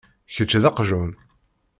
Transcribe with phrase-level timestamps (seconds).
[0.33, 1.11] Kečč d aqjun.